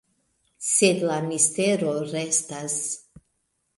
[0.69, 2.79] Sed la mistero restas.